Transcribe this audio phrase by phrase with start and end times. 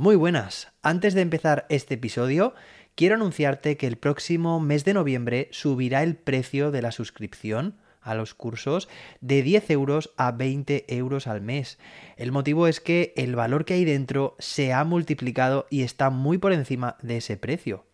[0.00, 0.68] Muy buenas.
[0.80, 2.54] Antes de empezar este episodio,
[2.94, 8.14] quiero anunciarte que el próximo mes de noviembre subirá el precio de la suscripción a
[8.14, 8.88] los cursos
[9.20, 11.78] de 10 euros a 20 euros al mes.
[12.16, 16.38] El motivo es que el valor que hay dentro se ha multiplicado y está muy
[16.38, 17.84] por encima de ese precio.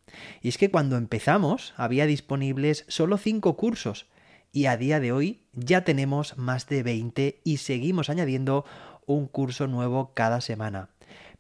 [0.43, 4.07] Y es que cuando empezamos había disponibles solo 5 cursos
[4.53, 8.65] y a día de hoy ya tenemos más de 20 y seguimos añadiendo
[9.07, 10.91] un curso nuevo cada semana.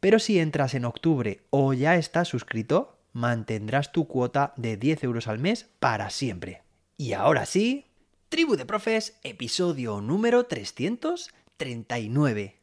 [0.00, 5.28] Pero si entras en octubre o ya estás suscrito, mantendrás tu cuota de 10 euros
[5.28, 6.62] al mes para siempre.
[6.96, 7.86] Y ahora sí,
[8.28, 12.55] Tribu de Profes, episodio número 339.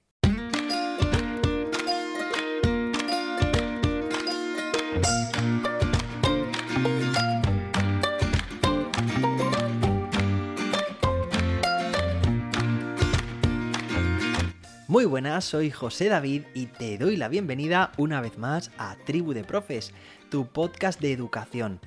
[14.93, 19.33] Muy buenas, soy José David y te doy la bienvenida una vez más a Tribu
[19.33, 19.91] de Profes,
[20.29, 21.79] tu podcast de educación.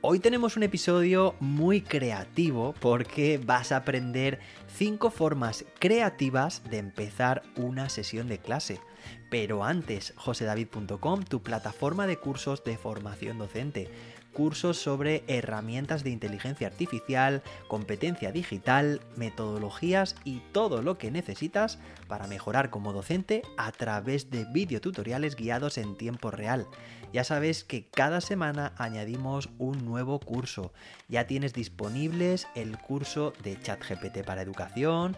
[0.00, 4.38] Hoy tenemos un episodio muy creativo porque vas a aprender
[4.74, 8.80] 5 formas creativas de empezar una sesión de clase.
[9.28, 13.90] Pero antes, josedavid.com, tu plataforma de cursos de formación docente
[14.36, 22.26] cursos sobre herramientas de inteligencia artificial, competencia digital, metodologías y todo lo que necesitas para
[22.26, 26.66] mejorar como docente a través de videotutoriales guiados en tiempo real.
[27.14, 30.70] Ya sabes que cada semana añadimos un nuevo curso.
[31.08, 35.16] Ya tienes disponibles el curso de ChatGPT para educación,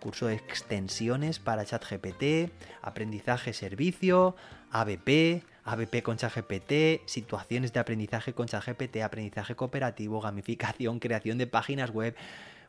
[0.00, 4.36] curso de extensiones para ChatGPT, aprendizaje servicio,
[4.70, 11.90] ABP, ABP con ChatGPT, situaciones de aprendizaje con ChatGPT, aprendizaje cooperativo, gamificación, creación de páginas
[11.90, 12.14] web.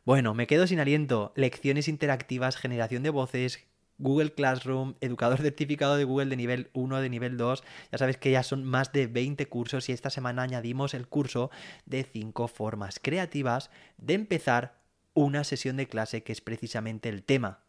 [0.06, 1.34] Bueno, me quedo sin aliento.
[1.36, 3.66] Lecciones interactivas, generación de voces,
[3.98, 7.64] Google Classroom, educador certificado de Google de nivel 1, de nivel 2.
[7.92, 11.52] Ya sabes que ya son más de 20 cursos y esta semana añadimos el curso
[11.86, 14.80] de 5 formas creativas de empezar
[15.14, 17.64] una sesión de clase que es precisamente el tema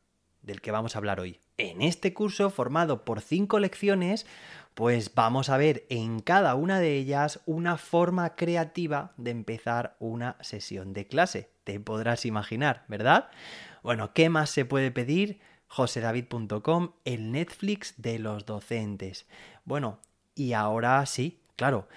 [0.46, 1.40] del que vamos a hablar hoy.
[1.58, 4.26] En este curso, formado por 5 lecciones,
[4.74, 10.36] pues vamos a ver en cada una de ellas una forma creativa de empezar una
[10.40, 11.50] sesión de clase.
[11.64, 13.28] Te podrás imaginar, ¿verdad?
[13.82, 15.40] Bueno, ¿qué más se puede pedir?
[15.68, 19.26] josedavid.com, el Netflix de los docentes.
[19.64, 19.98] Bueno,
[20.34, 21.88] y ahora sí, claro,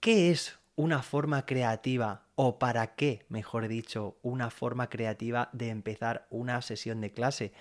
[0.00, 6.28] ¿qué es una forma creativa o para qué, mejor dicho, una forma creativa de empezar
[6.30, 7.52] una sesión de clase?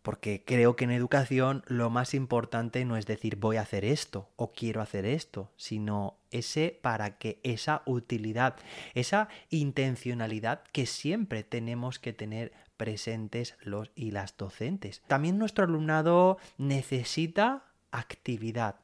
[0.00, 4.30] Porque creo que en educación lo más importante no es decir voy a hacer esto
[4.36, 8.56] o quiero hacer esto, sino ese para que esa utilidad,
[8.94, 15.02] esa intencionalidad que siempre tenemos que tener presentes los y las docentes.
[15.08, 18.76] También nuestro alumnado necesita actividad,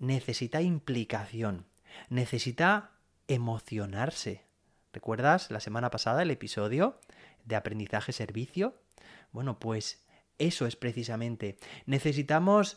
[0.00, 1.66] necesita implicación,
[2.08, 2.90] necesita
[3.30, 4.42] emocionarse.
[4.92, 6.98] ¿Recuerdas la semana pasada el episodio
[7.44, 8.74] de aprendizaje servicio?
[9.30, 10.04] Bueno, pues
[10.38, 11.56] eso es precisamente.
[11.86, 12.76] Necesitamos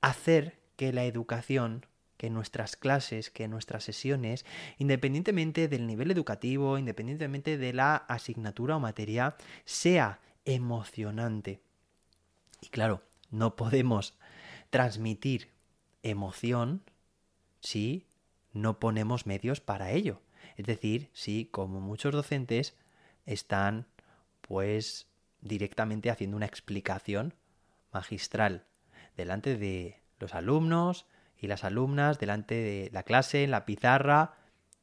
[0.00, 1.84] hacer que la educación,
[2.16, 4.46] que nuestras clases, que nuestras sesiones,
[4.78, 11.60] independientemente del nivel educativo, independientemente de la asignatura o materia, sea emocionante.
[12.62, 14.16] Y claro, no podemos
[14.70, 15.50] transmitir
[16.02, 16.82] emoción
[17.60, 18.05] si
[18.56, 20.20] no ponemos medios para ello.
[20.56, 22.76] Es decir, si como muchos docentes
[23.26, 23.86] están
[24.40, 25.08] pues
[25.40, 27.34] directamente haciendo una explicación
[27.92, 28.64] magistral
[29.16, 31.06] delante de los alumnos
[31.38, 34.36] y las alumnas, delante de la clase, en la pizarra,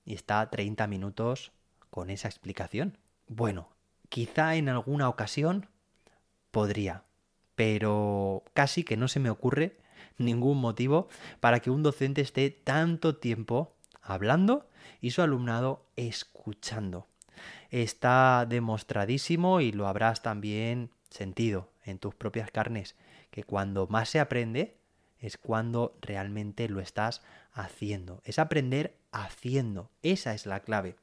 [0.05, 1.51] y está 30 minutos
[1.89, 2.97] con esa explicación.
[3.27, 3.69] Bueno,
[4.09, 5.67] quizá en alguna ocasión
[6.51, 7.03] podría,
[7.55, 9.77] pero casi que no se me ocurre
[10.17, 11.07] ningún motivo
[11.39, 14.67] para que un docente esté tanto tiempo hablando
[15.01, 17.07] y su alumnado escuchando
[17.69, 22.95] está demostradísimo y lo habrás también sentido en tus propias carnes,
[23.31, 24.77] que cuando más se aprende
[25.19, 27.21] es cuando realmente lo estás
[27.53, 28.21] haciendo.
[28.25, 29.89] Es aprender haciendo.
[30.01, 30.95] Esa es la clave.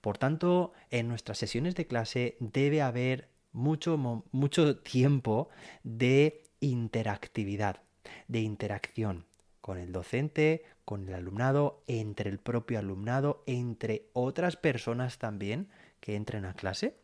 [0.00, 3.98] Por tanto, en nuestras sesiones de clase debe haber mucho,
[4.32, 5.48] mucho tiempo
[5.82, 7.82] de interactividad,
[8.28, 9.26] de interacción
[9.62, 15.68] con el docente, con el alumnado, entre el propio alumnado, entre otras personas también
[16.00, 16.96] que entren a clase.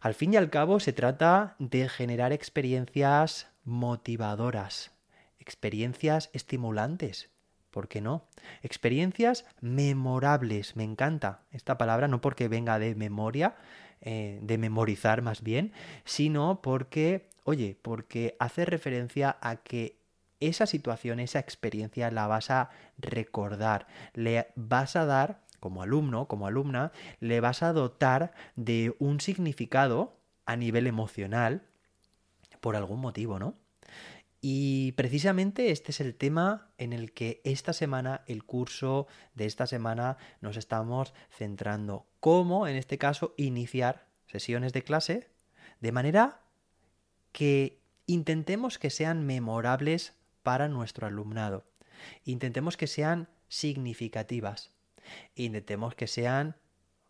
[0.00, 4.92] Al fin y al cabo se trata de generar experiencias motivadoras,
[5.38, 7.28] experiencias estimulantes,
[7.70, 8.26] ¿por qué no?
[8.62, 13.56] Experiencias memorables, me encanta esta palabra, no porque venga de memoria,
[14.00, 15.74] eh, de memorizar más bien,
[16.04, 19.99] sino porque, oye, porque hace referencia a que
[20.40, 26.46] esa situación, esa experiencia la vas a recordar, le vas a dar, como alumno, como
[26.46, 30.16] alumna, le vas a dotar de un significado
[30.46, 31.62] a nivel emocional
[32.60, 33.54] por algún motivo, ¿no?
[34.42, 39.66] Y precisamente este es el tema en el que esta semana, el curso de esta
[39.66, 42.06] semana, nos estamos centrando.
[42.20, 45.28] Cómo, en este caso, iniciar sesiones de clase
[45.80, 46.40] de manera
[47.32, 51.64] que intentemos que sean memorables para nuestro alumnado.
[52.24, 54.70] Intentemos que sean significativas.
[55.34, 56.56] Intentemos que sean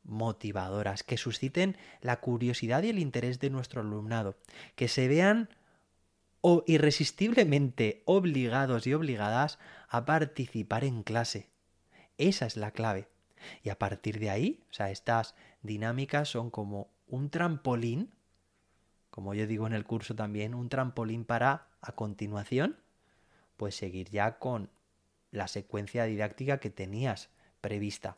[0.03, 4.37] motivadoras, que susciten la curiosidad y el interés de nuestro alumnado,
[4.75, 5.50] que se vean
[6.41, 11.50] o irresistiblemente obligados y obligadas a participar en clase.
[12.17, 13.09] Esa es la clave.
[13.62, 18.11] Y a partir de ahí, estas dinámicas son como un trampolín,
[19.11, 22.77] como yo digo en el curso también, un trampolín para, a continuación,
[23.60, 24.70] pues seguir ya con
[25.32, 27.28] la secuencia didáctica que tenías
[27.60, 28.16] prevista.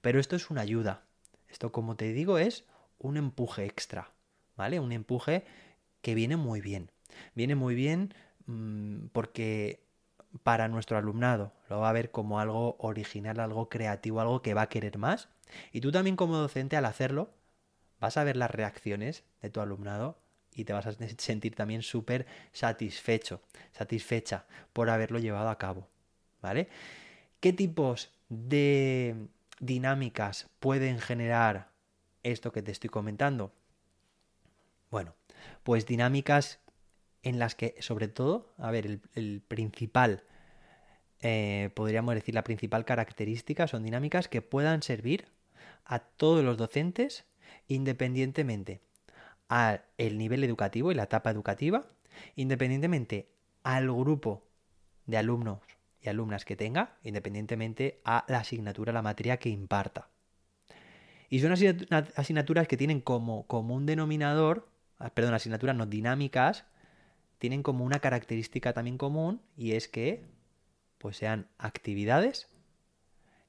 [0.00, 1.04] Pero esto es una ayuda.
[1.48, 2.64] Esto, como te digo, es
[2.98, 4.10] un empuje extra,
[4.56, 4.80] ¿vale?
[4.80, 5.44] Un empuje
[6.02, 6.90] que viene muy bien.
[7.36, 8.12] Viene muy bien
[8.46, 9.86] mmm, porque
[10.42, 14.62] para nuestro alumnado lo va a ver como algo original, algo creativo, algo que va
[14.62, 15.28] a querer más.
[15.70, 17.30] Y tú también como docente al hacerlo,
[18.00, 20.18] vas a ver las reacciones de tu alumnado
[20.56, 23.42] y te vas a sentir también súper satisfecho,
[23.72, 25.86] satisfecha por haberlo llevado a cabo.
[26.40, 26.68] ¿Vale?
[27.40, 29.28] ¿Qué tipos de
[29.60, 31.68] dinámicas pueden generar
[32.22, 33.52] esto que te estoy comentando?
[34.90, 35.14] Bueno,
[35.62, 36.58] pues dinámicas
[37.22, 40.24] en las que, sobre todo, a ver, el, principal,
[41.20, 45.26] eh, podríamos decir, la principal característica son dinámicas que puedan servir
[45.84, 47.24] a todos los docentes
[47.68, 48.85] independientemente
[49.48, 51.86] al nivel educativo y la etapa educativa,
[52.34, 53.28] independientemente
[53.62, 54.44] al grupo
[55.06, 55.60] de alumnos
[56.00, 60.08] y alumnas que tenga, independientemente a la asignatura, la materia que imparta.
[61.28, 66.64] Y son asignaturas que tienen como, como un denominador, ah, perdón, asignaturas no dinámicas,
[67.38, 70.24] tienen como una característica también común y es que
[70.98, 72.48] pues sean actividades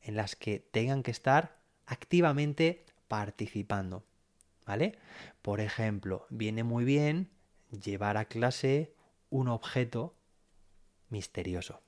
[0.02, 4.04] en las que tengan que estar activamente participando.
[4.68, 5.00] ¿Vale?
[5.42, 7.30] Por ejemplo, viene muy bien
[7.72, 8.94] llevar a clase
[9.30, 10.14] un objeto
[11.10, 11.82] misterioso.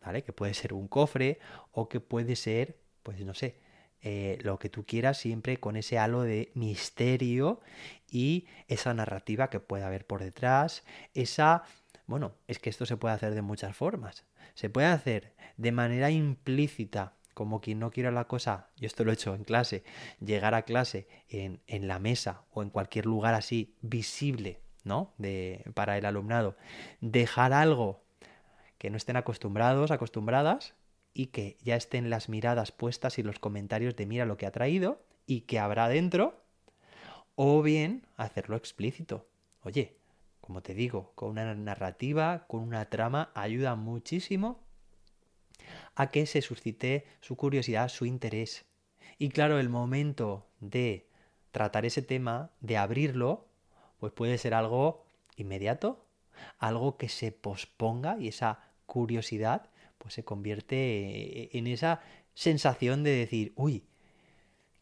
[0.00, 0.24] ¿Vale?
[0.24, 1.38] Que puede ser un cofre
[1.72, 3.60] o que puede ser, pues no sé,
[4.00, 7.60] eh, lo que tú quieras, siempre con ese halo de misterio
[8.10, 11.64] y esa narrativa que puede haber por detrás, esa...
[12.06, 14.24] Bueno, es que esto se puede hacer de muchas formas.
[14.54, 19.10] Se puede hacer de manera implícita, como quien no quiera la cosa, yo esto lo
[19.10, 19.84] he hecho en clase,
[20.24, 25.12] llegar a clase en, en la mesa o en cualquier lugar así visible, ¿no?
[25.18, 26.56] De, para el alumnado,
[27.02, 28.02] dejar algo
[28.78, 30.72] que no estén acostumbrados, acostumbradas,
[31.12, 34.50] y que ya estén las miradas puestas y los comentarios de mira lo que ha
[34.50, 36.42] traído y que habrá dentro,
[37.34, 39.28] o bien hacerlo explícito.
[39.62, 39.98] Oye,
[40.40, 44.65] como te digo, con una narrativa, con una trama, ayuda muchísimo
[45.94, 48.66] a que se suscite su curiosidad, su interés.
[49.18, 51.08] Y claro, el momento de
[51.50, 53.48] tratar ese tema, de abrirlo,
[53.98, 56.06] pues puede ser algo inmediato,
[56.58, 62.00] algo que se posponga y esa curiosidad pues se convierte eh, en esa
[62.34, 63.86] sensación de decir, uy,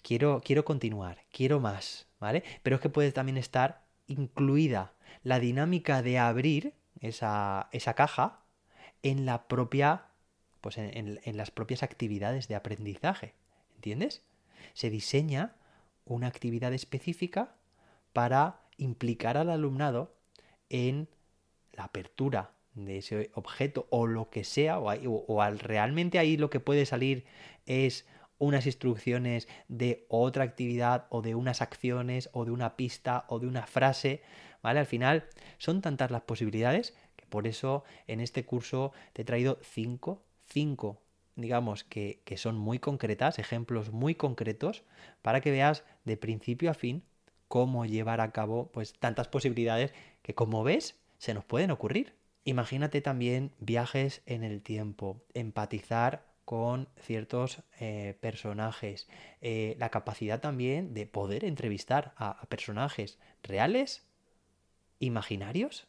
[0.02, 2.42] quiero, quiero continuar, quiero más, ¿vale?
[2.62, 8.44] Pero es que puede también estar incluida la dinámica de abrir esa, esa caja
[9.02, 10.06] en la propia,
[10.64, 13.34] pues en, las propias actividades de aprendizaje,
[13.74, 14.22] ¿entiendes?
[14.72, 15.56] Se diseña
[16.06, 17.54] una actividad específica
[18.14, 20.14] para implicar al alumnado
[20.70, 21.10] en
[21.74, 26.60] la apertura de ese objeto o lo que sea, o, al, realmente ahí lo que
[26.60, 27.26] puede salir
[27.66, 33.38] es unas instrucciones de otra actividad o de unas acciones o de una pista o
[33.38, 34.22] de una frase,
[34.62, 34.80] ¿vale?
[34.80, 35.28] Al final
[35.58, 41.02] son tantas las posibilidades que por eso en este curso te he traído cinco, cinco,
[41.36, 44.84] digamos que, que son muy concretas, ejemplos muy concretos,
[45.22, 47.02] para que veas de principio a fin
[47.48, 52.14] cómo llevar a cabo pues tantas posibilidades que como ves se nos pueden ocurrir.
[52.44, 59.08] Imagínate también viajes en el tiempo, empatizar con ciertos eh, personajes,
[59.40, 64.04] eh, la capacidad también de poder entrevistar a, personajes reales,
[64.98, 65.86] imaginarios,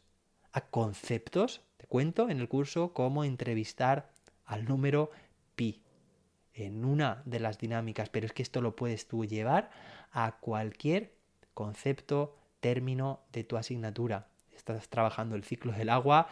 [0.52, 1.60] a conceptos.
[1.76, 4.10] Te cuento en el curso cómo entrevistar
[4.46, 5.10] al número
[5.54, 5.82] pi
[6.54, 9.70] en una de las dinámicas, pero es que esto lo puedes tú llevar
[10.10, 11.12] a cualquier
[11.52, 16.28] concepto, término de tu asignatura estás trabajando el ciclo del agua,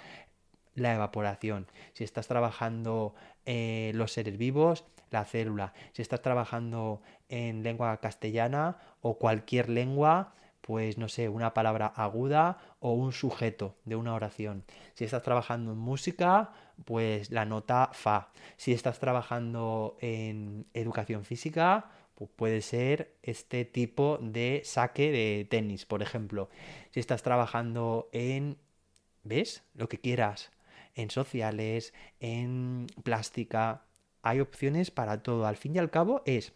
[0.75, 1.67] la evaporación.
[1.93, 3.15] Si estás trabajando
[3.47, 5.73] los seres vivos, la célula.
[5.93, 10.35] Si estás trabajando en lengua castellana o cualquier lengua,
[10.67, 14.65] pues no sé, una palabra aguda o un sujeto de una oración.
[14.95, 16.53] Si estás trabajando en música,
[16.87, 18.31] pues la nota fa.
[18.57, 25.85] Si estás trabajando en educación física, pues puede ser este tipo de saque de tenis,
[25.85, 26.49] por ejemplo.
[26.93, 28.57] Si estás trabajando en,
[29.23, 29.65] ¿ves?
[29.75, 30.51] Lo que quieras,
[30.95, 33.85] en sociales, en plástica,
[34.23, 35.47] hay opciones para todo.
[35.47, 36.55] Al fin y al cabo es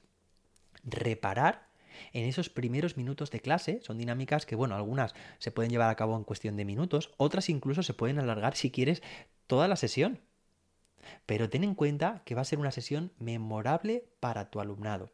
[0.82, 1.67] reparar
[2.12, 3.80] en esos primeros minutos de clase.
[3.82, 7.48] Son dinámicas que, bueno, algunas se pueden llevar a cabo en cuestión de minutos, otras
[7.48, 9.02] incluso se pueden alargar si quieres
[9.46, 10.20] toda la sesión.
[11.26, 15.10] Pero ten en cuenta que va a ser una sesión memorable para tu alumnado.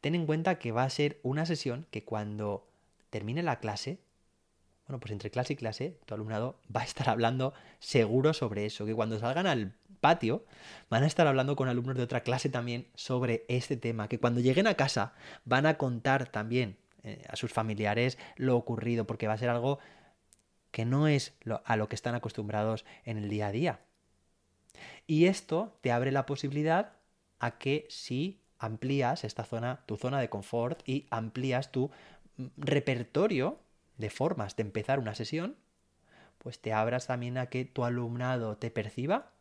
[0.00, 2.66] Ten en cuenta que va a ser una sesión que cuando
[3.10, 4.00] termine la clase,
[4.86, 8.86] bueno, pues entre clase y clase, tu alumnado va a estar hablando seguro sobre eso,
[8.86, 10.44] que cuando salgan al patio,
[10.88, 14.40] van a estar hablando con alumnos de otra clase también sobre este tema, que cuando
[14.40, 15.14] lleguen a casa
[15.44, 19.78] van a contar también eh, a sus familiares lo ocurrido, porque va a ser algo
[20.70, 23.80] que no es a lo que están acostumbrados en el día a día.
[25.06, 26.92] Y esto te abre la posibilidad
[27.38, 31.90] a que si amplías esta zona, tu zona de confort y amplías tu
[32.36, 33.58] mm, repertorio
[33.96, 35.56] de formas de empezar una sesión,
[36.38, 39.32] pues te abras también a que tu alumnado te perciba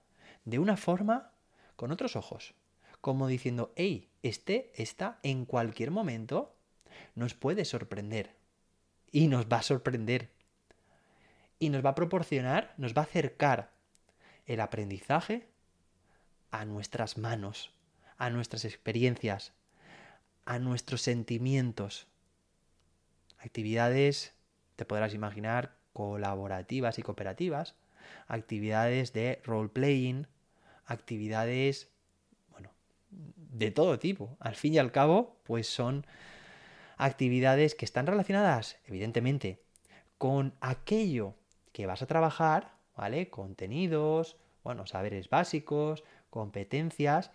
[0.46, 1.32] de una forma
[1.76, 2.54] con otros ojos,
[3.02, 6.56] como diciendo, hey, este está en cualquier momento,
[7.16, 8.36] nos puede sorprender
[9.12, 10.30] y nos va a sorprender
[11.60, 13.72] y nos va a proporcionar, nos va a acercar
[14.46, 15.48] el aprendizaje
[16.52, 17.74] a nuestras manos,
[18.18, 19.54] a nuestras experiencias,
[20.46, 22.08] a nuestros sentimientos.
[23.38, 24.34] Actividades,
[24.76, 27.76] te podrás imaginar, colaborativas y cooperativas,
[28.28, 30.28] actividades de role-playing,
[30.86, 31.90] actividades,
[32.52, 32.72] bueno,
[33.10, 34.38] de todo tipo.
[34.40, 36.06] Al fin y al cabo, pues son
[36.98, 39.62] actividades que están relacionadas, evidentemente,
[40.18, 41.36] con aquello
[41.72, 43.30] que vas a trabajar, ¿vale?
[43.30, 47.32] Contenidos, bueno, saberes básicos, competencias,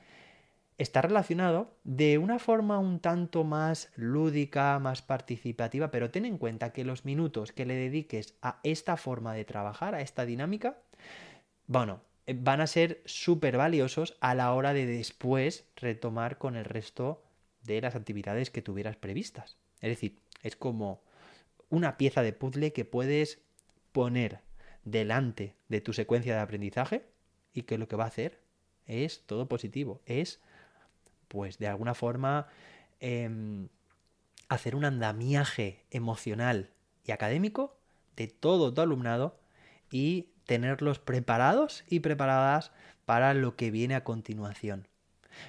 [0.79, 6.73] está relacionado de una forma un tanto más lúdica, más participativa, pero ten en cuenta
[6.73, 10.79] que los minutos que le dediques a esta forma de trabajar, a esta dinámica,
[11.67, 16.65] bueno, eh, van a ser súper valiosos a la hora de después retomar con el
[16.65, 17.23] resto
[17.63, 19.57] de las actividades que tuvieras previstas.
[19.81, 21.03] Es decir, es como
[21.71, 23.41] una pieza de puzzle que puedes
[23.93, 24.41] poner
[24.85, 27.07] delante de tu secuencia de aprendizaje
[27.53, 28.41] y que lo que va a hacer
[28.87, 30.41] es todo positivo, es
[31.29, 32.47] pues de alguna forma
[33.01, 33.69] em,
[34.49, 36.71] hacer un andamiaje emocional
[37.05, 37.77] y académico
[38.17, 39.39] de todo tu alumnado
[39.91, 42.73] y tenerlos preparados y preparadas
[43.05, 44.89] para lo que viene a continuación.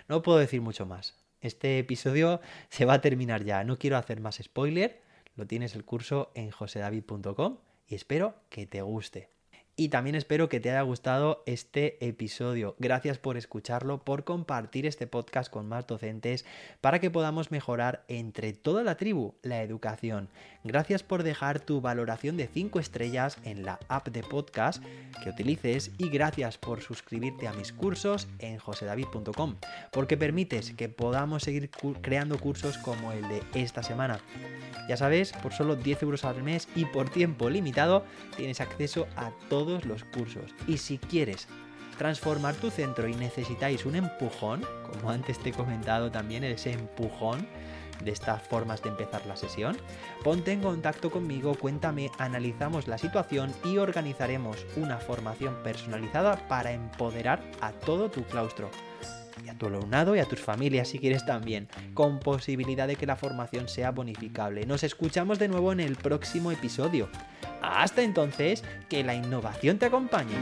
[0.08, 1.16] No puedo decir mucho más.
[1.42, 3.64] Este episodio se va a terminar ya.
[3.64, 5.02] No quiero hacer más spoiler.
[5.36, 9.35] Lo tienes el curso en josedavid.com y espero que te guste
[9.78, 12.76] y también espero que te haya gustado este episodio.
[12.80, 16.46] Gracias por escucharlo, por compartir este podcast con más docentes
[16.82, 20.30] para que podamos mejorar entre toda la tribu la educación.
[20.66, 24.84] Gracias por dejar tu valoración de 5 estrellas en la app de podcast
[25.22, 29.58] que utilices y gracias por suscribirte a mis cursos en josedavid.com
[29.92, 31.70] porque permites que podamos seguir
[32.02, 34.20] creando cursos como el de esta semana.
[34.90, 38.04] Ya sabes, por solo 10 euros al mes y por tiempo limitado
[38.36, 40.50] tienes acceso a todo los cursos.
[40.68, 41.48] Y si quieres
[42.00, 47.48] transformar tu centro y necesitáis un empujón, como antes te he comentado también, ese empujón
[48.04, 49.78] de estas formas de empezar la sesión,
[50.24, 57.42] ponte en contacto conmigo, cuéntame, analizamos la situación y organizaremos una formación personalizada para empoderar
[57.62, 58.70] a todo tu claustro
[59.44, 63.06] y a tu alumnado y a tus familias si quieres también, con posibilidad de que
[63.06, 64.66] la formación sea bonificable.
[64.66, 67.10] Nos escuchamos de nuevo en el próximo episodio.
[67.62, 70.36] Hasta entonces, que la innovación te acompañe.